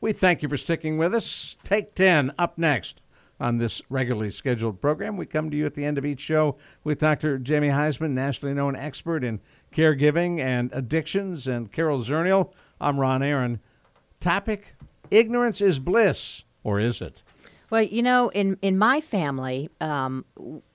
We 0.00 0.12
thank 0.12 0.42
you 0.42 0.48
for 0.48 0.58
sticking 0.58 0.98
with 0.98 1.14
us. 1.14 1.56
Take 1.64 1.94
10 1.94 2.32
up 2.38 2.58
next 2.58 3.00
on 3.40 3.56
this 3.56 3.80
regularly 3.88 4.30
scheduled 4.30 4.80
program. 4.80 5.16
We 5.16 5.24
come 5.24 5.50
to 5.50 5.56
you 5.56 5.64
at 5.64 5.74
the 5.74 5.86
end 5.86 5.96
of 5.96 6.04
each 6.04 6.20
show 6.20 6.58
with 6.84 7.00
Dr. 7.00 7.38
Jamie 7.38 7.68
Huysman, 7.68 8.10
nationally 8.10 8.54
known 8.54 8.76
expert 8.76 9.24
in 9.24 9.40
caregiving 9.72 10.38
and 10.38 10.70
addictions, 10.74 11.46
and 11.46 11.72
Carol 11.72 12.00
Zernial. 12.00 12.52
I'm 12.78 13.00
Ron 13.00 13.22
Aaron. 13.22 13.60
Topic 14.20 14.74
Ignorance 15.10 15.60
is 15.60 15.78
bliss, 15.78 16.44
or 16.62 16.78
is 16.78 17.00
it? 17.00 17.22
Well, 17.70 17.82
you 17.82 18.02
know, 18.02 18.28
in 18.28 18.58
in 18.62 18.78
my 18.78 19.00
family, 19.00 19.68
um, 19.80 20.24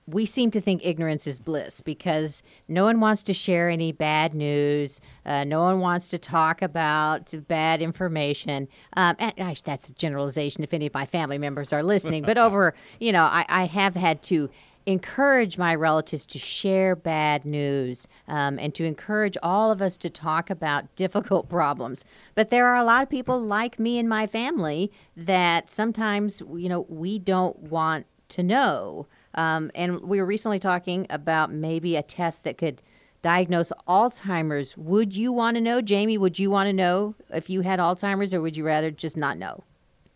we 0.06 0.26
seem 0.26 0.50
to 0.50 0.60
think 0.60 0.84
ignorance 0.84 1.26
is 1.26 1.38
bliss 1.38 1.80
because 1.80 2.42
no 2.68 2.84
one 2.84 3.00
wants 3.00 3.22
to 3.24 3.32
share 3.32 3.70
any 3.70 3.92
bad 3.92 4.34
news. 4.34 5.00
Uh, 5.24 5.44
no 5.44 5.62
one 5.62 5.80
wants 5.80 6.08
to 6.10 6.18
talk 6.18 6.60
about 6.60 7.32
bad 7.48 7.80
information. 7.80 8.68
Um, 8.96 9.16
and 9.18 9.34
gosh, 9.36 9.60
that's 9.60 9.88
a 9.88 9.94
generalization 9.94 10.64
if 10.64 10.74
any 10.74 10.86
of 10.86 10.94
my 10.94 11.06
family 11.06 11.38
members 11.38 11.72
are 11.72 11.82
listening. 11.82 12.24
but 12.24 12.36
over, 12.36 12.74
you 13.00 13.12
know, 13.12 13.24
I, 13.24 13.46
I 13.48 13.64
have 13.64 13.94
had 13.94 14.22
to 14.24 14.50
encourage 14.86 15.58
my 15.58 15.74
relatives 15.74 16.26
to 16.26 16.38
share 16.38 16.96
bad 16.96 17.44
news 17.44 18.08
um, 18.26 18.58
and 18.58 18.74
to 18.74 18.84
encourage 18.84 19.36
all 19.42 19.70
of 19.70 19.80
us 19.80 19.96
to 19.98 20.10
talk 20.10 20.50
about 20.50 20.94
difficult 20.96 21.48
problems. 21.48 22.04
But 22.34 22.50
there 22.50 22.66
are 22.66 22.76
a 22.76 22.84
lot 22.84 23.02
of 23.02 23.10
people 23.10 23.40
like 23.40 23.78
me 23.78 23.98
and 23.98 24.08
my 24.08 24.26
family 24.26 24.90
that 25.16 25.70
sometimes, 25.70 26.40
you 26.54 26.68
know, 26.68 26.86
we 26.88 27.18
don't 27.18 27.56
want 27.58 28.06
to 28.30 28.42
know. 28.42 29.06
Um, 29.34 29.70
and 29.74 30.00
we 30.00 30.20
were 30.20 30.26
recently 30.26 30.58
talking 30.58 31.06
about 31.10 31.52
maybe 31.52 31.96
a 31.96 32.02
test 32.02 32.44
that 32.44 32.58
could 32.58 32.82
diagnose 33.22 33.72
Alzheimer's. 33.86 34.76
Would 34.76 35.16
you 35.16 35.32
want 35.32 35.56
to 35.56 35.60
know, 35.60 35.80
Jamie? 35.80 36.18
Would 36.18 36.38
you 36.38 36.50
want 36.50 36.66
to 36.66 36.72
know 36.72 37.14
if 37.30 37.48
you 37.48 37.60
had 37.60 37.78
Alzheimer's, 37.78 38.34
or 38.34 38.40
would 38.40 38.56
you 38.56 38.64
rather 38.64 38.90
just 38.90 39.16
not 39.16 39.38
know? 39.38 39.62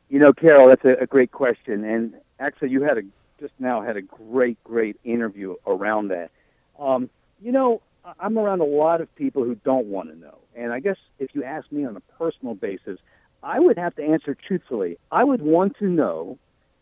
You 0.08 0.18
know, 0.18 0.32
Carol, 0.32 0.68
that's 0.68 0.84
a, 0.84 1.02
a 1.02 1.06
great 1.06 1.32
question. 1.32 1.84
And 1.84 2.14
actually, 2.40 2.70
you 2.70 2.82
had 2.82 2.98
a 2.98 3.02
just 3.40 3.54
now 3.58 3.82
had 3.82 3.96
a 3.96 4.02
great, 4.02 4.62
great 4.64 4.96
interview 5.04 5.56
around 5.66 6.08
that. 6.08 6.30
Um, 6.78 7.10
you 7.40 7.52
know, 7.52 7.82
I'm 8.20 8.38
around 8.38 8.60
a 8.60 8.64
lot 8.64 9.00
of 9.00 9.14
people 9.16 9.44
who 9.44 9.54
don't 9.56 9.86
want 9.86 10.10
to 10.10 10.16
know. 10.16 10.38
And 10.54 10.72
I 10.72 10.80
guess 10.80 10.96
if 11.18 11.34
you 11.34 11.44
ask 11.44 11.70
me 11.72 11.84
on 11.84 11.96
a 11.96 12.00
personal 12.18 12.54
basis, 12.54 12.98
I 13.42 13.60
would 13.60 13.78
have 13.78 13.94
to 13.96 14.02
answer 14.02 14.34
truthfully. 14.34 14.98
I 15.10 15.24
would 15.24 15.42
want 15.42 15.76
to 15.78 15.86
know 15.86 16.38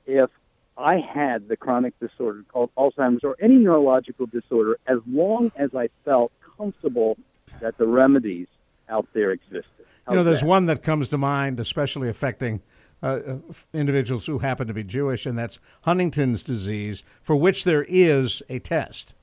if 0.07 0.31
I 0.77 0.97
had 0.99 1.49
the 1.49 1.57
chronic 1.57 1.99
disorder 2.01 2.45
called 2.49 2.71
Alzheimer's 2.77 3.25
or 3.25 3.37
any 3.41 3.57
neurological 3.57 4.27
disorder 4.27 4.79
as 4.87 4.99
long 5.07 5.53
as 5.57 5.71
I 5.75 5.89
felt 6.05 6.33
comfortable 6.57 7.17
that 7.61 7.79
the 7.79 7.87
remedies 7.87 8.49
out 8.89 9.07
there 9.13 9.31
existed. 9.31 9.65
How's 10.05 10.13
you 10.13 10.17
know, 10.17 10.25
there's 10.25 10.41
that? 10.41 10.47
one 10.47 10.67
that 10.67 10.83
comes 10.83 11.09
to 11.09 11.19
mind, 11.19 11.59
especially 11.61 12.09
affecting 12.09 12.61
uh, 13.05 13.21
uh 13.27 13.37
individuals 13.73 14.27
who 14.27 14.39
happen 14.39 14.67
to 14.67 14.75
be 14.75 14.83
Jewish, 14.83 15.27
and 15.27 15.39
that's 15.39 15.59
Huntington's 15.83 16.43
disease, 16.43 17.05
for 17.23 17.37
which 17.37 17.65
there 17.65 17.85
is 17.89 18.43
a 18.49 18.59
test. 18.59 19.15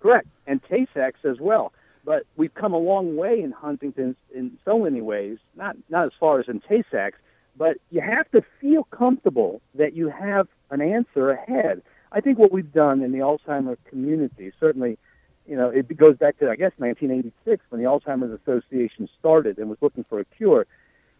Correct, 0.00 0.28
and 0.46 0.62
Tay-Sachs 0.70 1.24
as 1.24 1.40
well. 1.40 1.72
But 2.04 2.22
we've 2.36 2.54
come 2.54 2.72
a 2.72 2.78
long 2.78 3.16
way 3.16 3.42
in 3.42 3.50
Huntington's 3.50 4.16
in 4.32 4.56
so 4.64 4.78
many 4.78 5.00
ways. 5.00 5.38
Not 5.56 5.76
not 5.88 6.06
as 6.06 6.12
far 6.18 6.38
as 6.38 6.48
in 6.48 6.60
Tay-Sachs, 6.60 7.18
but 7.56 7.78
you 7.90 8.00
have 8.00 8.30
to 8.30 8.42
feel 8.60 8.84
comfortable 8.84 9.60
that 9.74 9.94
you 9.94 10.08
have 10.08 10.46
an 10.70 10.80
answer 10.80 11.30
ahead. 11.30 11.82
I 12.12 12.20
think 12.20 12.38
what 12.38 12.52
we've 12.52 12.72
done 12.72 13.02
in 13.02 13.10
the 13.10 13.18
Alzheimer's 13.18 13.78
community, 13.88 14.52
certainly, 14.60 14.98
you 15.46 15.56
know, 15.56 15.68
it 15.68 15.94
goes 15.96 16.16
back 16.16 16.38
to 16.38 16.48
I 16.48 16.56
guess 16.56 16.72
1986 16.76 17.64
when 17.70 17.82
the 17.82 17.88
Alzheimer's 17.88 18.38
Association 18.40 19.08
started 19.18 19.58
and 19.58 19.68
was 19.68 19.78
looking 19.80 20.04
for 20.04 20.20
a 20.20 20.24
cure 20.24 20.66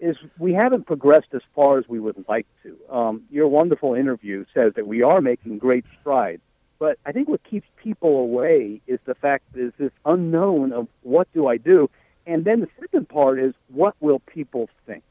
is 0.01 0.17
we 0.39 0.53
haven't 0.53 0.87
progressed 0.87 1.29
as 1.33 1.43
far 1.55 1.79
as 1.79 1.89
we 1.89 1.99
would 2.01 2.25
like 2.29 2.47
to. 2.63 2.77
Um, 2.95 3.23
your 3.31 3.49
wonderful 3.49 3.95
interview 3.95 4.45
says 4.53 4.73
that 4.77 4.87
we 4.87 5.03
are 5.03 5.21
making 5.21 5.59
great 5.59 5.85
strides, 6.01 6.43
but 6.79 6.99
I 7.07 7.13
think 7.13 7.29
what 7.29 7.43
keeps 7.45 7.67
people 7.83 8.19
away 8.19 8.81
is 8.87 8.99
the 9.07 9.15
fact 9.15 9.45
is 9.55 9.73
this 9.79 9.93
unknown 10.05 10.73
of 10.73 10.89
what 11.03 11.33
do 11.33 11.47
I 11.47 11.57
do, 11.57 11.89
and 12.27 12.45
then 12.45 12.61
the 12.61 12.69
second 12.81 13.09
part 13.09 13.39
is 13.39 13.55
what 13.69 13.95
will 14.01 14.21
people 14.21 14.69
think. 14.87 15.03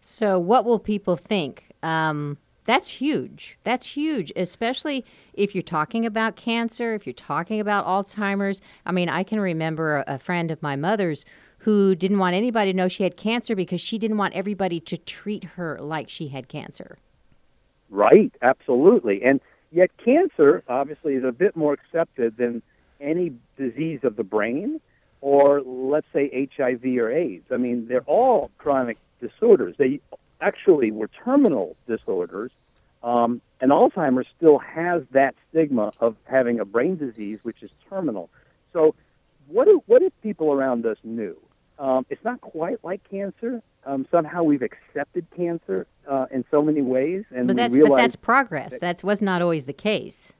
So, 0.00 0.38
what 0.38 0.64
will 0.64 0.78
people 0.78 1.16
think? 1.16 1.64
Um, 1.82 2.38
that's 2.66 2.88
huge. 2.88 3.58
That's 3.64 3.86
huge, 3.86 4.32
especially 4.34 5.04
if 5.34 5.54
you're 5.54 5.62
talking 5.62 6.04
about 6.04 6.36
cancer, 6.36 6.94
if 6.94 7.06
you're 7.06 7.12
talking 7.12 7.60
about 7.60 7.86
Alzheimer's. 7.86 8.60
I 8.84 8.92
mean, 8.92 9.08
I 9.08 9.22
can 9.22 9.40
remember 9.40 9.98
a, 9.98 10.14
a 10.14 10.18
friend 10.18 10.50
of 10.50 10.62
my 10.62 10.74
mother's 10.74 11.24
who 11.66 11.96
didn't 11.96 12.20
want 12.20 12.36
anybody 12.36 12.70
to 12.70 12.76
know 12.76 12.86
she 12.86 13.02
had 13.02 13.16
cancer 13.16 13.56
because 13.56 13.80
she 13.80 13.98
didn't 13.98 14.16
want 14.16 14.32
everybody 14.34 14.78
to 14.78 14.96
treat 14.96 15.42
her 15.42 15.76
like 15.80 16.08
she 16.08 16.28
had 16.28 16.46
cancer. 16.46 16.96
Right, 17.90 18.32
absolutely. 18.40 19.20
And 19.24 19.40
yet, 19.72 19.90
cancer 19.96 20.62
obviously 20.68 21.14
is 21.14 21.24
a 21.24 21.32
bit 21.32 21.56
more 21.56 21.72
accepted 21.72 22.36
than 22.36 22.62
any 23.00 23.32
disease 23.58 23.98
of 24.04 24.14
the 24.14 24.22
brain 24.22 24.80
or, 25.20 25.60
let's 25.62 26.06
say, 26.12 26.48
HIV 26.56 26.84
or 26.84 27.10
AIDS. 27.10 27.46
I 27.50 27.56
mean, 27.56 27.88
they're 27.88 28.02
all 28.02 28.52
chronic 28.58 28.98
disorders. 29.20 29.74
They 29.76 29.98
actually 30.40 30.92
were 30.92 31.10
terminal 31.24 31.74
disorders. 31.88 32.52
Um, 33.02 33.40
and 33.60 33.72
Alzheimer's 33.72 34.28
still 34.38 34.58
has 34.58 35.02
that 35.10 35.34
stigma 35.50 35.90
of 35.98 36.14
having 36.26 36.60
a 36.60 36.64
brain 36.64 36.96
disease, 36.96 37.40
which 37.42 37.60
is 37.64 37.72
terminal. 37.90 38.30
So, 38.72 38.94
what 39.48 39.66
if, 39.66 39.82
what 39.86 40.02
if 40.02 40.12
people 40.22 40.52
around 40.52 40.86
us 40.86 40.98
knew? 41.02 41.36
Um, 41.78 42.06
it's 42.08 42.24
not 42.24 42.40
quite 42.40 42.82
like 42.84 43.08
cancer. 43.08 43.62
Um, 43.84 44.06
somehow 44.10 44.42
we've 44.42 44.62
accepted 44.62 45.26
cancer 45.36 45.86
uh, 46.08 46.26
in 46.30 46.44
so 46.50 46.62
many 46.62 46.82
ways, 46.82 47.24
and 47.30 47.46
but 47.46 47.56
that's, 47.56 47.76
but 47.76 47.96
that's 47.96 48.16
progress. 48.16 48.78
That 48.80 49.04
was 49.04 49.22
not 49.22 49.42
always 49.42 49.66
the 49.66 49.72
case. 49.72 50.32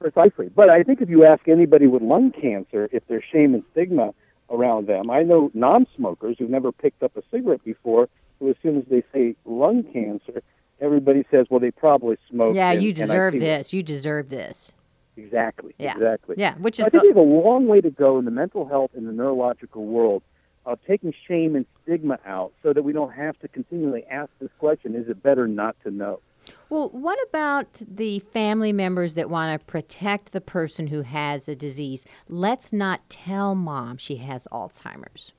Precisely. 0.00 0.48
But 0.48 0.70
I 0.70 0.82
think 0.82 1.00
if 1.00 1.08
you 1.08 1.24
ask 1.24 1.46
anybody 1.48 1.86
with 1.86 2.02
lung 2.02 2.32
cancer 2.32 2.88
if 2.92 3.06
there's 3.08 3.24
shame 3.30 3.54
and 3.54 3.64
stigma 3.72 4.14
around 4.50 4.86
them, 4.86 5.10
I 5.10 5.22
know 5.22 5.50
non-smokers 5.54 6.36
who've 6.38 6.50
never 6.50 6.72
picked 6.72 7.02
up 7.02 7.16
a 7.16 7.22
cigarette 7.30 7.64
before, 7.64 8.08
who 8.38 8.48
as 8.48 8.56
soon 8.62 8.78
as 8.78 8.84
they 8.88 9.02
say 9.12 9.34
lung 9.44 9.82
cancer, 9.84 10.42
everybody 10.80 11.24
says, 11.30 11.46
"Well, 11.50 11.60
they 11.60 11.70
probably 11.70 12.16
smoked." 12.30 12.56
Yeah, 12.56 12.72
and, 12.72 12.82
you 12.82 12.92
deserve 12.92 13.34
this. 13.34 13.72
You 13.72 13.82
deserve 13.82 14.30
this. 14.30 14.72
Exactly. 15.16 15.74
Yeah. 15.78 15.94
Exactly. 15.94 16.36
Yeah, 16.38 16.54
which 16.56 16.78
is. 16.78 16.86
I 16.86 16.88
think 16.90 17.02
the... 17.02 17.08
we 17.08 17.08
have 17.08 17.16
a 17.16 17.20
long 17.20 17.66
way 17.66 17.80
to 17.80 17.90
go 17.90 18.18
in 18.18 18.24
the 18.24 18.30
mental 18.30 18.66
health 18.66 18.92
and 18.96 19.06
the 19.06 19.12
neurological 19.12 19.84
world 19.84 20.22
of 20.68 20.78
taking 20.86 21.14
shame 21.26 21.56
and 21.56 21.64
stigma 21.82 22.18
out 22.26 22.52
so 22.62 22.74
that 22.74 22.82
we 22.82 22.92
don't 22.92 23.12
have 23.12 23.38
to 23.40 23.48
continually 23.48 24.04
ask 24.10 24.30
this 24.38 24.50
question 24.58 24.94
is 24.94 25.08
it 25.08 25.22
better 25.22 25.48
not 25.48 25.74
to 25.82 25.90
know? 25.90 26.20
Well, 26.68 26.90
what 26.90 27.18
about 27.28 27.80
the 27.80 28.18
family 28.18 28.72
members 28.72 29.14
that 29.14 29.30
want 29.30 29.58
to 29.58 29.66
protect 29.66 30.32
the 30.32 30.42
person 30.42 30.88
who 30.88 31.02
has 31.02 31.48
a 31.48 31.56
disease? 31.56 32.04
Let's 32.28 32.70
not 32.72 33.08
tell 33.08 33.54
mom 33.54 33.96
she 33.96 34.16
has 34.16 34.46
Alzheimer's. 34.52 35.32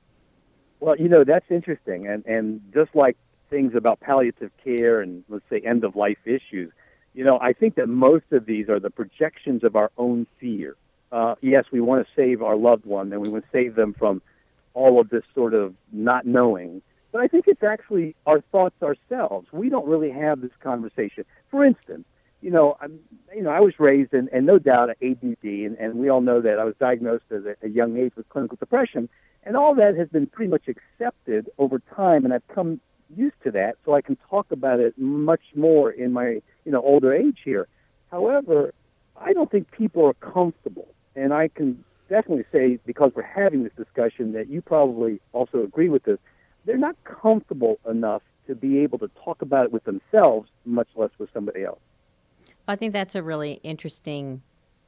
Well, 0.80 0.96
you 0.96 1.08
know, 1.08 1.22
that's 1.24 1.46
interesting. 1.48 2.08
And, 2.08 2.26
and 2.26 2.60
just 2.74 2.94
like 2.94 3.16
things 3.50 3.74
about 3.76 4.00
palliative 4.00 4.50
care 4.62 5.00
and, 5.00 5.24
let's 5.28 5.44
say, 5.48 5.60
end 5.60 5.84
of 5.84 5.94
life 5.94 6.18
issues, 6.24 6.72
you 7.14 7.24
know, 7.24 7.38
I 7.40 7.52
think 7.52 7.76
that 7.76 7.88
most 7.88 8.26
of 8.32 8.46
these 8.46 8.68
are 8.68 8.80
the 8.80 8.90
projections 8.90 9.62
of 9.62 9.76
our 9.76 9.90
own 9.96 10.26
fear. 10.40 10.76
Uh, 11.12 11.34
yes, 11.40 11.64
we 11.72 11.80
want 11.80 12.06
to 12.06 12.12
save 12.16 12.42
our 12.42 12.56
loved 12.56 12.84
one 12.84 13.12
and 13.12 13.20
we 13.20 13.28
want 13.28 13.44
to 13.44 13.50
save 13.52 13.74
them 13.74 13.94
from 13.96 14.22
all 14.74 15.00
of 15.00 15.10
this 15.10 15.24
sort 15.34 15.54
of 15.54 15.74
not 15.92 16.26
knowing. 16.26 16.82
But 17.12 17.22
I 17.22 17.26
think 17.26 17.46
it's 17.48 17.62
actually 17.62 18.14
our 18.26 18.40
thoughts 18.52 18.76
ourselves. 18.82 19.48
We 19.52 19.68
don't 19.68 19.86
really 19.86 20.10
have 20.10 20.40
this 20.40 20.52
conversation. 20.62 21.24
For 21.50 21.64
instance, 21.64 22.04
you 22.40 22.50
know, 22.50 22.76
I'm, 22.80 22.98
you 23.34 23.42
know, 23.42 23.50
I 23.50 23.60
was 23.60 23.74
raised 23.78 24.14
in, 24.14 24.28
and 24.32 24.46
no 24.46 24.58
doubt 24.58 24.90
ADD, 25.02 25.42
and, 25.42 25.76
and 25.78 25.94
we 25.96 26.08
all 26.08 26.20
know 26.20 26.40
that 26.40 26.58
I 26.58 26.64
was 26.64 26.74
diagnosed 26.78 27.24
at 27.30 27.42
a, 27.42 27.56
a 27.62 27.68
young 27.68 27.96
age 27.98 28.12
with 28.16 28.28
clinical 28.28 28.56
depression, 28.58 29.08
and 29.42 29.56
all 29.56 29.74
that 29.74 29.96
has 29.96 30.08
been 30.08 30.26
pretty 30.26 30.50
much 30.50 30.68
accepted 30.68 31.50
over 31.58 31.80
time, 31.94 32.24
and 32.24 32.32
I've 32.32 32.46
come 32.48 32.80
used 33.14 33.36
to 33.44 33.50
that, 33.50 33.76
so 33.84 33.94
I 33.94 34.00
can 34.00 34.16
talk 34.28 34.50
about 34.52 34.80
it 34.80 34.96
much 34.96 35.40
more 35.54 35.90
in 35.90 36.12
my, 36.12 36.40
you 36.64 36.72
know, 36.72 36.80
older 36.80 37.12
age 37.12 37.38
here. 37.44 37.66
However, 38.10 38.72
I 39.20 39.32
don't 39.32 39.50
think 39.50 39.70
people 39.70 40.06
are 40.06 40.14
comfortable, 40.14 40.88
and 41.16 41.32
I 41.32 41.48
can 41.48 41.84
definitely 42.10 42.44
say, 42.52 42.78
because 42.84 43.12
we're 43.14 43.22
having 43.22 43.62
this 43.62 43.72
discussion, 43.76 44.32
that 44.32 44.50
you 44.50 44.60
probably 44.60 45.20
also 45.32 45.62
agree 45.62 45.88
with 45.88 46.02
this. 46.02 46.18
They're 46.66 46.76
not 46.76 46.96
comfortable 47.04 47.78
enough 47.88 48.22
to 48.46 48.54
be 48.54 48.80
able 48.80 48.98
to 48.98 49.08
talk 49.24 49.40
about 49.40 49.66
it 49.66 49.72
with 49.72 49.84
themselves, 49.84 50.50
much 50.66 50.88
less 50.96 51.10
with 51.18 51.30
somebody 51.32 51.64
else. 51.64 51.78
I 52.68 52.76
think 52.76 52.92
that's 52.92 53.14
a 53.14 53.22
really 53.22 53.60
interesting 53.62 54.42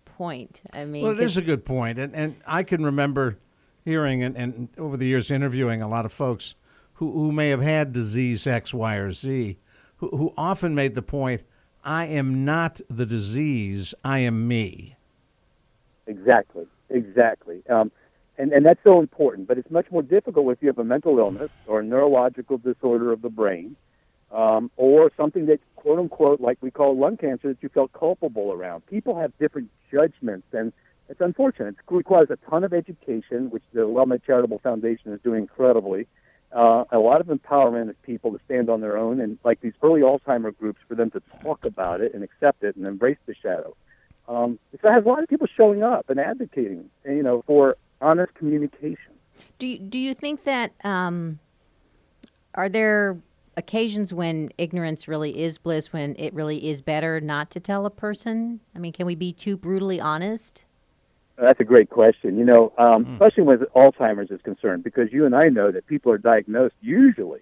point. 0.05 0.63
I 0.73 0.85
mean, 0.85 1.05
well, 1.05 1.13
it 1.13 1.21
is 1.21 1.37
a 1.37 1.43
good 1.43 1.65
point, 1.65 1.99
and 1.99 2.15
and 2.15 2.37
I 2.47 2.63
can 2.65 2.85
remember 2.85 3.39
hearing 3.85 4.23
and, 4.23 4.37
and 4.37 4.69
over 4.77 4.97
the 4.97 5.07
years 5.07 5.31
interviewing 5.31 5.81
a 5.81 5.89
lot 5.89 6.05
of 6.05 6.13
folks 6.13 6.55
who 6.95 7.11
who 7.13 7.33
may 7.33 7.49
have 7.49 7.63
had 7.63 7.93
disease 7.93 8.47
X, 8.47 8.75
Y, 8.75 8.97
or 8.97 9.11
Z, 9.11 9.59
who 9.97 10.09
who 10.11 10.35
often 10.37 10.75
made 10.75 10.95
the 10.95 11.03
point, 11.03 11.45
"I 11.83 12.07
am 12.07 12.45
not 12.45 12.81
the 12.91 13.07
disease. 13.07 13.95
I 14.05 14.19
am 14.19 14.47
me." 14.47 14.97
Exactly. 16.07 16.67
Exactly. 16.93 17.63
Um, 17.69 17.91
And, 18.39 18.53
and 18.53 18.65
that's 18.65 18.83
so 18.83 18.99
important. 18.99 19.47
But 19.47 19.59
it's 19.59 19.71
much 19.71 19.89
more 19.91 20.03
difficult 20.03 20.51
if 20.53 20.63
you 20.63 20.69
have 20.69 20.79
a 20.79 20.85
mental 20.85 21.19
illness 21.19 21.51
or 21.67 21.81
a 21.81 21.85
neurological 21.85 22.59
disorder 22.59 23.13
of 23.13 23.21
the 23.21 23.29
brain 23.29 23.77
um, 24.31 24.71
or 24.77 25.11
something 25.17 25.47
that, 25.47 25.61
quote 25.77 25.99
unquote, 25.99 26.41
like 26.41 26.59
we 26.63 26.71
call 26.71 26.97
lung 26.97 27.17
cancer, 27.19 27.49
that 27.49 27.59
you 27.63 27.69
felt 27.69 27.93
culpable 27.93 28.53
around. 28.53 28.87
People 28.87 29.15
have 29.21 29.31
different 29.39 29.69
judgments, 29.91 30.47
and 30.53 30.73
it's 31.11 31.21
unfortunate. 31.21 31.75
It 31.79 31.95
requires 31.95 32.31
a 32.31 32.39
ton 32.49 32.65
of 32.65 32.73
education, 32.73 33.51
which 33.51 33.65
the 33.75 33.81
WellMed 33.81 34.23
Charitable 34.25 34.61
Foundation 34.61 35.13
is 35.13 35.21
doing 35.23 35.43
incredibly. 35.43 36.07
Uh, 36.53 36.85
a 36.91 36.99
lot 36.99 37.21
of 37.21 37.27
empowerment 37.29 37.91
of 37.91 38.03
people 38.03 38.33
to 38.33 38.41
stand 38.47 38.71
on 38.71 38.81
their 38.81 38.97
own, 38.97 39.21
and 39.21 39.39
like 39.45 39.61
these 39.61 39.75
early 39.83 40.01
Alzheimer 40.01 40.57
groups, 40.57 40.81
for 40.89 40.95
them 40.95 41.11
to 41.11 41.21
talk 41.43 41.67
about 41.67 42.01
it 42.01 42.15
and 42.15 42.25
accept 42.25 42.65
it 42.65 42.77
and 42.77 42.87
embrace 42.87 43.19
the 43.27 43.35
shadow. 43.35 43.77
Um, 44.29 44.59
so 44.81 44.89
it 44.89 44.93
has 44.93 45.05
a 45.05 45.09
lot 45.09 45.23
of 45.23 45.29
people 45.29 45.47
showing 45.57 45.83
up 45.83 46.09
and 46.09 46.19
advocating, 46.19 46.89
you 47.05 47.23
know, 47.23 47.43
for 47.47 47.77
honest 48.01 48.35
communication. 48.35 49.13
Do 49.59 49.67
you, 49.67 49.79
do 49.79 49.99
you 49.99 50.15
think 50.15 50.45
that 50.45 50.73
um, 50.85 51.39
are 52.55 52.69
there 52.69 53.19
occasions 53.57 54.13
when 54.13 54.51
ignorance 54.59 55.07
really 55.07 55.43
is 55.43 55.59
bliss, 55.59 55.93
when 55.93 56.17
it 56.19 56.33
really 56.35 56.69
is 56.69 56.81
better 56.81 57.21
not 57.21 57.51
to 57.51 57.61
tell 57.61 57.87
a 57.87 57.91
person? 57.91 58.61
I 58.75 58.79
mean, 58.79 58.93
can 58.93 59.07
we 59.07 59.15
be 59.15 59.33
too 59.33 59.57
brutally 59.57 60.01
honest? 60.01 60.65
That's 61.37 61.61
a 61.61 61.65
great 61.65 61.91
question. 61.91 62.39
You 62.39 62.45
know, 62.45 62.73
um, 62.79 63.05
mm. 63.05 63.13
especially 63.15 63.45
when 63.45 63.59
Alzheimer's 63.75 64.31
is 64.31 64.41
concerned, 64.43 64.85
because 64.85 65.13
you 65.13 65.27
and 65.27 65.35
I 65.35 65.49
know 65.49 65.71
that 65.71 65.87
people 65.87 66.13
are 66.13 66.19
diagnosed 66.19 66.75
usually 66.81 67.41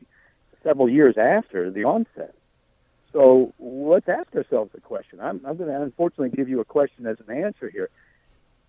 several 0.63 0.89
years 0.89 1.17
after 1.19 1.71
the 1.71 1.85
onset. 1.85 2.35
So 3.13 3.53
let's 3.59 4.09
ask 4.09 4.35
ourselves 4.35 4.71
a 4.77 4.81
question. 4.81 5.21
I'm, 5.21 5.41
I'm 5.45 5.57
going 5.57 5.69
to 5.69 5.83
unfortunately 5.83 6.31
give 6.31 6.49
you 6.49 6.61
a 6.61 6.65
question 6.65 7.07
as 7.07 7.17
an 7.27 7.37
answer 7.37 7.69
here. 7.69 7.91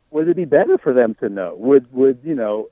Would 0.09 0.27
it 0.27 0.35
be 0.35 0.45
better 0.45 0.77
for 0.77 0.93
them 0.93 1.15
to 1.21 1.29
know? 1.29 1.55
Would 1.57 1.93
would 1.93 2.19
you 2.23 2.35
know 2.35 2.67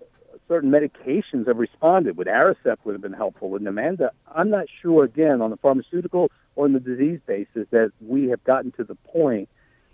certain 0.48 0.72
medications 0.72 1.48
have 1.48 1.58
responded? 1.58 2.18
Would 2.18 2.28
Aricept 2.28 2.78
would 2.84 2.94
have 2.94 3.02
been 3.02 3.14
helpful? 3.14 3.50
Would 3.52 3.62
Namenda? 3.62 4.10
I'm 4.34 4.50
not 4.50 4.66
sure. 4.82 5.06
Again, 5.06 5.42
on 5.42 5.50
the 5.50 5.58
pharmaceutical 5.58 6.32
or 6.56 6.66
on 6.66 6.74
the 6.74 6.80
disease 6.80 7.20
basis, 7.26 7.68
that 7.72 7.92
we 8.02 8.30
have 8.30 8.44
gotten 8.44 8.72
to 8.74 8.84
the 8.84 8.96
point 8.96 9.48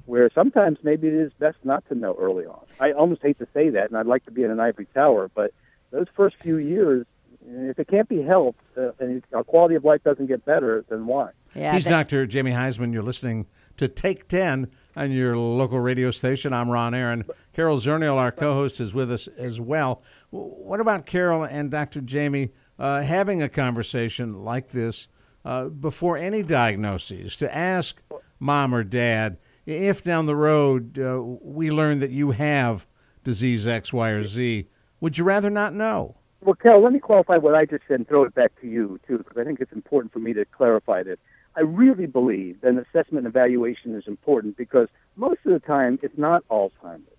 where 0.06 0.30
sometimes 0.34 0.80
maybe 0.82 1.08
it 1.08 1.14
is 1.14 1.32
best 1.40 1.58
not 1.64 1.88
to 1.90 1.96
know 1.96 2.16
early 2.20 2.46
on. 2.46 2.62
I 2.80 2.92
almost 2.94 3.22
hate 3.22 3.38
to 3.40 3.48
say 3.54 3.70
that, 3.70 3.90
and 3.90 3.98
I'd 3.98 4.06
like 4.06 4.26
to 4.26 4.32
be 4.32 4.44
in 4.44 4.52
an 4.52 4.60
ivory 4.60 4.88
tower, 4.94 5.30
but 5.34 5.52
those 5.92 6.08
first 6.16 6.36
few 6.42 6.58
years, 6.58 7.06
if 7.48 7.80
it 7.80 7.88
can't 7.88 8.10
be 8.10 8.22
helped 8.22 8.62
uh, 8.78 8.92
and 9.00 9.24
our 9.34 9.44
quality 9.44 9.76
of 9.76 9.84
life 9.84 10.04
doesn't 10.04 10.28
get 10.28 10.46
better, 10.46 10.84
then 10.90 11.06
why? 11.06 11.32
Yeah, 11.54 11.74
He's 11.74 11.86
Dr. 11.86 12.26
Jamie 12.26 12.52
Huysman. 12.52 12.94
You're 12.94 13.04
listening 13.04 13.48
to 13.78 13.88
Take 13.88 14.28
10 14.28 14.70
on 14.96 15.12
your 15.12 15.38
local 15.38 15.80
radio 15.80 16.12
station. 16.12 16.54
I'm 16.54 16.70
Ron 16.70 16.94
Aaron. 16.94 17.26
Carol 17.54 17.78
Zernial, 17.78 18.18
our 18.18 18.32
co 18.32 18.54
host, 18.54 18.80
is 18.80 18.94
with 18.94 19.12
us 19.12 19.28
as 19.38 19.62
well. 19.62 20.02
What 20.32 20.80
about 20.80 21.06
Carol 21.06 21.44
and 21.44 21.72
Dr. 21.72 22.02
Jamie 22.02 22.52
uh, 22.78 23.02
having 23.02 23.42
a 23.42 23.50
conversation 23.50 24.44
like 24.44 24.70
this 24.70 25.08
uh, 25.44 25.66
before 25.66 26.18
any 26.18 26.44
diagnoses 26.44 27.36
to 27.38 27.56
ask 27.56 28.02
mom 28.40 28.74
or 28.74 28.84
dad 28.84 29.38
if 29.66 30.04
down 30.04 30.26
the 30.26 30.36
road 30.36 31.00
uh, 31.00 31.22
we 31.22 31.72
learn 31.72 32.00
that 32.00 32.12
you 32.12 32.32
have 32.32 32.86
disease 33.24 33.68
X, 33.68 33.92
Y, 33.92 34.10
or 34.10 34.22
Z? 34.22 34.68
Would 35.00 35.18
you 35.18 35.24
rather 35.24 35.50
not 35.50 35.74
know? 35.74 36.18
Well, 36.46 36.54
Carol, 36.54 36.84
let 36.84 36.94
me 36.94 37.00
qualify 37.00 37.38
what 37.38 37.56
I 37.56 37.66
just 37.66 37.84
said 37.88 37.96
and 37.96 38.08
throw 38.08 38.24
it 38.24 38.36
back 38.36 38.52
to 38.62 38.68
you, 38.68 39.00
too, 39.08 39.18
because 39.18 39.36
I 39.36 39.44
think 39.44 39.60
it's 39.60 39.72
important 39.72 40.14
for 40.14 40.20
me 40.20 40.32
to 40.34 40.46
clarify 40.46 41.02
this. 41.02 41.18
I 41.56 41.62
really 41.62 42.06
believe 42.06 42.62
that 42.62 42.68
an 42.68 42.78
assessment 42.78 43.26
and 43.26 43.28
evaluation 43.28 43.96
is 43.96 44.04
important 44.06 44.56
because 44.56 44.88
most 45.16 45.40
of 45.46 45.54
the 45.54 45.60
time 45.60 45.98
it's 46.04 46.18
not 46.20 46.48
Alzheimer's. 46.50 47.10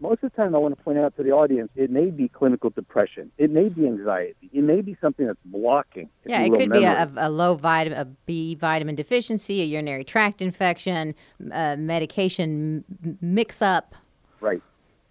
Most 0.00 0.22
of 0.22 0.30
the 0.30 0.36
time, 0.36 0.54
I 0.54 0.58
want 0.58 0.78
to 0.78 0.84
point 0.84 0.96
out 0.96 1.16
to 1.16 1.24
the 1.24 1.32
audience, 1.32 1.70
it 1.74 1.90
may 1.90 2.10
be 2.10 2.28
clinical 2.28 2.70
depression. 2.70 3.32
It 3.36 3.50
may 3.50 3.68
be 3.68 3.84
anxiety. 3.84 4.48
It 4.52 4.62
may 4.62 4.80
be 4.80 4.96
something 5.00 5.26
that's 5.26 5.40
blocking. 5.44 6.08
Yeah, 6.24 6.42
it 6.42 6.50
could 6.50 6.68
memory. 6.68 6.78
be 6.78 6.84
a, 6.84 7.10
a, 7.16 7.28
low 7.28 7.56
vitamin, 7.56 7.98
a 7.98 8.04
B 8.04 8.54
vitamin 8.54 8.94
deficiency, 8.94 9.60
a 9.60 9.64
urinary 9.64 10.04
tract 10.04 10.40
infection, 10.40 11.16
a 11.50 11.72
uh, 11.72 11.76
medication 11.76 12.84
mix 13.20 13.60
up. 13.60 13.96
Right. 14.40 14.62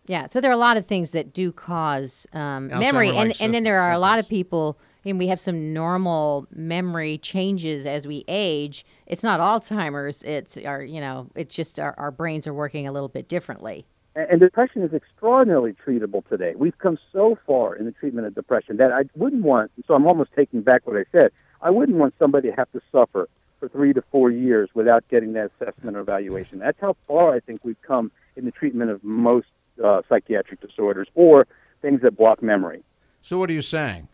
Yeah, 0.08 0.28
so 0.28 0.42
there 0.42 0.50
are 0.50 0.54
a 0.54 0.58
lot 0.58 0.78
of 0.78 0.86
things 0.86 1.12
that 1.12 1.34
do 1.34 1.52
cause 1.52 2.26
um, 2.34 2.68
memory, 2.70 3.10
and, 3.10 3.34
and 3.42 3.54
then 3.54 3.64
there 3.64 3.80
are 3.80 3.92
a 3.92 4.00
lot 4.00 4.20
of 4.20 4.28
people 4.30 4.80
and 5.10 5.18
we 5.18 5.28
have 5.28 5.40
some 5.40 5.74
normal 5.74 6.48
memory 6.52 7.18
changes 7.18 7.86
as 7.86 8.08
we 8.08 8.26
age. 8.28 8.86
It's 9.06 9.24
not 9.24 9.40
Alzheimer's. 9.40 10.24
It's 10.24 10.58
our, 10.58 10.82
you 10.82 11.00
know, 11.00 11.30
it's 11.36 11.56
just 11.56 11.80
our, 11.80 11.96
our 11.98 12.12
brains 12.12 12.48
are 12.48 12.54
working 12.54 12.88
a 12.88 12.92
little 12.92 13.08
bit 13.08 13.28
differently. 13.28 13.86
And 14.16 14.40
depression 14.40 14.82
is 14.82 14.94
extraordinarily 14.94 15.74
treatable 15.74 16.28
today. 16.28 16.54
We've 16.56 16.78
come 16.78 16.98
so 17.14 17.38
far 17.46 17.76
in 17.76 17.86
the 17.86 17.92
treatment 17.92 18.26
of 18.26 18.34
depression 18.34 18.78
that 18.78 18.92
I 18.92 19.04
wouldn't 19.16 19.44
want, 19.44 19.72
so 19.88 19.94
I'm 19.94 20.08
almost 20.08 20.32
taking 20.36 20.62
back 20.62 20.88
what 20.88 20.98
I 20.98 21.06
said. 21.12 21.32
I 21.62 21.70
wouldn't 21.70 21.98
want 21.98 22.16
somebody 22.18 22.50
to 22.50 22.56
have 22.56 22.72
to 22.72 22.82
suffer 22.92 23.30
for 23.60 23.70
three 23.70 23.94
to 23.94 24.04
four 24.12 24.32
years 24.32 24.70
without 24.74 25.08
getting 25.10 25.34
that 25.34 25.52
assessment 25.60 25.98
or 25.98 26.00
evaluation. 26.00 26.60
That's 26.60 26.80
how 26.82 26.96
far 27.08 27.34
I 27.34 27.40
think 27.40 27.64
we've 27.64 27.82
come 27.82 28.12
in 28.36 28.46
the 28.46 28.52
treatment 28.52 28.90
of 28.90 29.04
most 29.04 29.48
uh, 29.84 30.02
psychiatric 30.10 30.62
disorders 30.62 31.08
or 31.16 31.48
things 31.82 32.02
that 32.02 32.18
block 32.18 32.42
memory. 32.42 32.84
So, 33.22 33.38
what 33.38 33.50
are 33.50 33.54
you 33.54 33.62
saying? 33.62 34.08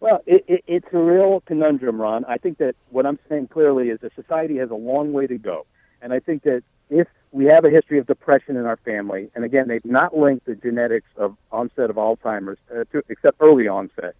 Well, 0.00 0.22
it, 0.26 0.44
it, 0.46 0.64
it's 0.66 0.86
a 0.92 0.98
real 0.98 1.42
conundrum, 1.46 2.00
Ron. 2.00 2.24
I 2.26 2.36
think 2.36 2.58
that 2.58 2.76
what 2.90 3.04
I'm 3.04 3.18
saying 3.28 3.48
clearly 3.48 3.88
is 3.88 4.00
that 4.00 4.14
society 4.14 4.58
has 4.58 4.70
a 4.70 4.76
long 4.76 5.12
way 5.12 5.26
to 5.26 5.38
go. 5.38 5.66
And 6.00 6.12
I 6.12 6.20
think 6.20 6.44
that 6.44 6.62
if 6.88 7.08
we 7.32 7.46
have 7.46 7.64
a 7.64 7.70
history 7.70 7.98
of 7.98 8.06
depression 8.06 8.56
in 8.56 8.64
our 8.64 8.76
family, 8.76 9.28
and 9.34 9.44
again, 9.44 9.68
they've 9.68 9.84
not 9.84 10.16
linked 10.16 10.46
the 10.46 10.54
genetics 10.54 11.08
of 11.16 11.36
onset 11.50 11.90
of 11.90 11.96
Alzheimer's, 11.96 12.58
uh, 12.70 12.84
to, 12.92 13.02
except 13.08 13.38
early 13.40 13.66
onset, 13.66 14.14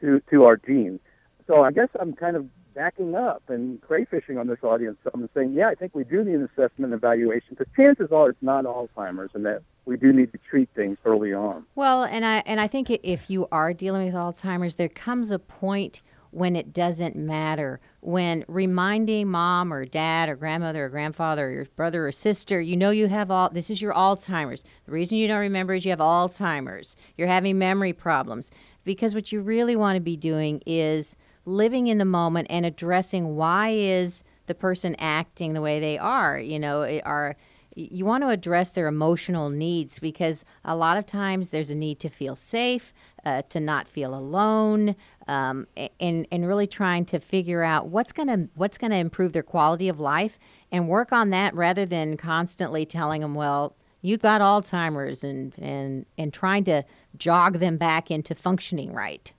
to, 0.00 0.20
to 0.30 0.44
our 0.44 0.56
genes. 0.56 1.00
So 1.46 1.62
I 1.62 1.72
guess 1.72 1.88
I'm 2.00 2.14
kind 2.14 2.36
of 2.36 2.46
backing 2.74 3.14
up 3.14 3.42
and 3.48 3.80
crayfishing 3.80 4.38
on 4.38 4.46
this 4.46 4.58
audience. 4.62 4.96
So 5.04 5.10
I'm 5.12 5.28
saying, 5.34 5.54
yeah, 5.54 5.68
I 5.68 5.74
think 5.74 5.94
we 5.94 6.04
do 6.04 6.24
need 6.24 6.34
an 6.34 6.44
assessment 6.44 6.92
and 6.92 6.94
evaluation 6.94 7.48
because 7.50 7.66
chances 7.76 8.12
are 8.12 8.30
it's 8.30 8.42
not 8.42 8.64
Alzheimer's 8.64 9.30
and 9.34 9.44
that 9.46 9.62
we 9.84 9.96
do 9.96 10.12
need 10.12 10.32
to 10.32 10.38
treat 10.38 10.68
things 10.74 10.98
early 11.04 11.32
on. 11.32 11.64
Well, 11.74 12.04
and 12.04 12.24
I 12.24 12.42
and 12.46 12.60
I 12.60 12.68
think 12.68 12.90
if 12.90 13.30
you 13.30 13.48
are 13.50 13.72
dealing 13.72 14.04
with 14.04 14.14
Alzheimer's, 14.14 14.76
there 14.76 14.88
comes 14.88 15.30
a 15.30 15.38
point 15.38 16.02
when 16.30 16.56
it 16.56 16.72
doesn't 16.72 17.16
matter. 17.16 17.80
When 18.00 18.44
reminding 18.48 19.28
mom 19.28 19.72
or 19.72 19.84
dad 19.84 20.28
or 20.28 20.36
grandmother 20.36 20.84
or 20.84 20.88
grandfather 20.88 21.48
or 21.48 21.50
your 21.50 21.64
brother 21.64 22.06
or 22.06 22.12
sister, 22.12 22.60
you 22.60 22.76
know 22.76 22.90
you 22.90 23.08
have 23.08 23.30
all 23.30 23.48
this 23.48 23.70
is 23.70 23.80
your 23.80 23.94
Alzheimer's. 23.94 24.62
The 24.84 24.92
reason 24.92 25.18
you 25.18 25.26
don't 25.26 25.40
remember 25.40 25.74
is 25.74 25.84
you 25.84 25.90
have 25.90 26.00
Alzheimer's. 26.00 26.96
You're 27.16 27.28
having 27.28 27.58
memory 27.58 27.92
problems. 27.92 28.50
Because 28.84 29.14
what 29.14 29.32
you 29.32 29.42
really 29.42 29.76
want 29.76 29.96
to 29.96 30.00
be 30.00 30.16
doing 30.16 30.62
is 30.64 31.14
living 31.44 31.86
in 31.86 31.98
the 31.98 32.04
moment 32.04 32.46
and 32.50 32.66
addressing 32.66 33.36
why 33.36 33.70
is 33.70 34.22
the 34.46 34.54
person 34.54 34.94
acting 34.98 35.52
the 35.52 35.60
way 35.60 35.80
they 35.80 35.98
are 35.98 36.38
you 36.38 36.58
know 36.58 37.00
are 37.04 37.36
you 37.78 38.04
want 38.04 38.24
to 38.24 38.28
address 38.28 38.72
their 38.72 38.88
emotional 38.88 39.50
needs 39.50 40.00
because 40.00 40.44
a 40.64 40.74
lot 40.74 40.96
of 40.96 41.06
times 41.06 41.50
there's 41.50 41.70
a 41.70 41.74
need 41.74 42.00
to 42.00 42.08
feel 42.08 42.34
safe 42.34 42.92
uh, 43.24 43.42
to 43.42 43.60
not 43.60 43.86
feel 43.86 44.14
alone 44.14 44.96
um, 45.28 45.66
and 46.00 46.26
and 46.32 46.48
really 46.48 46.66
trying 46.66 47.04
to 47.04 47.20
figure 47.20 47.62
out 47.62 47.86
what's 47.86 48.12
going 48.12 48.28
to 48.28 48.48
what's 48.54 48.78
to 48.78 48.94
improve 48.94 49.32
their 49.32 49.42
quality 49.42 49.88
of 49.88 50.00
life 50.00 50.38
and 50.72 50.88
work 50.88 51.12
on 51.12 51.30
that 51.30 51.54
rather 51.54 51.86
than 51.86 52.16
constantly 52.16 52.84
telling 52.84 53.20
them 53.20 53.34
well 53.34 53.76
you 54.00 54.16
got 54.16 54.40
alzheimer's 54.40 55.22
and 55.22 55.54
and 55.58 56.06
and 56.16 56.32
trying 56.32 56.64
to 56.64 56.82
jog 57.16 57.58
them 57.58 57.76
back 57.76 58.10
into 58.10 58.34
functioning 58.34 58.92
right 58.92 59.32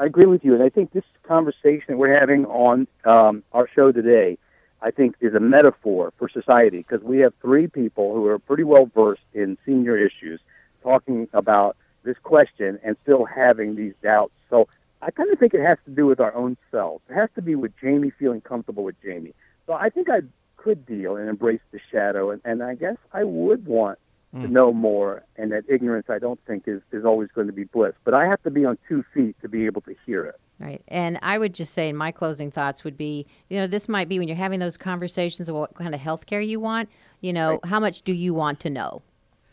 I 0.00 0.06
agree 0.06 0.24
with 0.24 0.46
you, 0.46 0.54
and 0.54 0.62
I 0.62 0.70
think 0.70 0.92
this 0.92 1.04
conversation 1.24 1.84
that 1.88 1.98
we're 1.98 2.18
having 2.18 2.46
on 2.46 2.88
um, 3.04 3.42
our 3.52 3.68
show 3.68 3.92
today, 3.92 4.38
I 4.80 4.90
think, 4.90 5.14
is 5.20 5.34
a 5.34 5.40
metaphor 5.40 6.14
for 6.16 6.26
society 6.26 6.78
because 6.78 7.02
we 7.02 7.18
have 7.18 7.34
three 7.42 7.66
people 7.66 8.14
who 8.14 8.24
are 8.28 8.38
pretty 8.38 8.64
well 8.64 8.86
versed 8.94 9.20
in 9.34 9.58
senior 9.66 9.98
issues 9.98 10.40
talking 10.82 11.28
about 11.34 11.76
this 12.02 12.16
question 12.22 12.78
and 12.82 12.96
still 13.02 13.26
having 13.26 13.76
these 13.76 13.92
doubts. 14.02 14.32
So 14.48 14.68
I 15.02 15.10
kind 15.10 15.30
of 15.30 15.38
think 15.38 15.52
it 15.52 15.60
has 15.60 15.76
to 15.84 15.90
do 15.90 16.06
with 16.06 16.18
our 16.18 16.34
own 16.34 16.56
selves. 16.70 17.02
It 17.10 17.14
has 17.14 17.28
to 17.34 17.42
be 17.42 17.54
with 17.54 17.72
Jamie 17.78 18.10
feeling 18.18 18.40
comfortable 18.40 18.84
with 18.84 18.96
Jamie. 19.02 19.34
So 19.66 19.74
I 19.74 19.90
think 19.90 20.08
I 20.08 20.20
could 20.56 20.86
deal 20.86 21.16
and 21.16 21.28
embrace 21.28 21.60
the 21.72 21.80
shadow, 21.92 22.30
and, 22.30 22.40
and 22.46 22.62
I 22.62 22.74
guess 22.74 22.96
I 23.12 23.24
would 23.24 23.66
want 23.66 23.98
mm. 24.34 24.42
to 24.42 24.48
know 24.48 24.72
more, 24.72 25.24
and 25.36 25.52
that 25.52 25.64
ignorance 25.68 26.06
I 26.08 26.18
don't 26.18 26.40
think 26.46 26.64
is, 26.66 26.80
is 26.92 27.04
always 27.04 27.28
going 27.34 27.46
to 27.46 27.52
be 27.52 27.64
bliss. 27.64 27.94
But 28.04 28.14
I 28.14 28.26
have 28.26 28.42
to 28.42 28.50
be 28.50 28.64
on 28.64 28.78
two 28.88 29.04
feet 29.14 29.36
to 29.42 29.48
be 29.48 29.66
able 29.66 29.80
to 29.82 29.94
hear 30.06 30.24
it. 30.24 30.40
Right. 30.58 30.82
And 30.88 31.18
I 31.22 31.38
would 31.38 31.54
just 31.54 31.72
say, 31.72 31.88
in 31.88 31.96
my 31.96 32.12
closing 32.12 32.50
thoughts 32.50 32.84
would 32.84 32.98
be 32.98 33.26
you 33.48 33.58
know, 33.58 33.66
this 33.66 33.88
might 33.88 34.08
be 34.08 34.18
when 34.18 34.28
you're 34.28 34.36
having 34.36 34.60
those 34.60 34.76
conversations 34.76 35.48
of 35.48 35.54
what 35.54 35.74
kind 35.74 35.94
of 35.94 36.00
health 36.00 36.26
care 36.26 36.40
you 36.40 36.60
want, 36.60 36.90
you 37.20 37.32
know, 37.32 37.52
right. 37.52 37.64
how 37.64 37.80
much 37.80 38.02
do 38.02 38.12
you 38.12 38.34
want 38.34 38.60
to 38.60 38.70
know? 38.70 39.02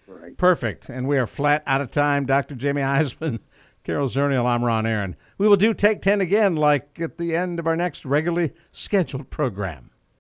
Right. 0.06 0.38
Perfect. 0.38 0.90
And 0.90 1.08
we 1.08 1.18
are 1.18 1.28
flat 1.28 1.64
out 1.66 1.82
of 1.82 1.92
time. 1.92 2.26
Dr. 2.26 2.56
Jamie 2.56 2.82
Huysman, 2.82 3.40
Carol 3.84 4.08
Zernial, 4.08 4.46
I'm 4.46 4.64
Ron 4.64 4.86
Aaron. 4.86 5.16
We 5.38 5.48
will 5.48 5.56
do 5.56 5.74
Take 5.74 6.02
10 6.02 6.22
again, 6.22 6.56
like 6.56 7.00
at 7.00 7.18
the 7.18 7.36
end 7.36 7.60
of 7.60 7.68
our 7.68 7.76
next 7.76 8.06
regularly 8.06 8.54
scheduled 8.72 9.30
program. 9.30 9.92